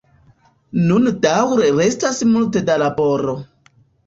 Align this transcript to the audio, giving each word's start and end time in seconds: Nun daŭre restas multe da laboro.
Nun 0.91 1.05
daŭre 1.25 1.67
restas 1.81 2.23
multe 2.31 2.65
da 2.71 2.79
laboro. 2.87 3.39